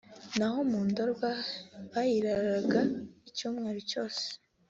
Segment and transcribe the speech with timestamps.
[0.37, 1.31] naho mu Ndorwa
[1.91, 2.81] bayiraraga
[3.29, 4.23] icyumweru cyose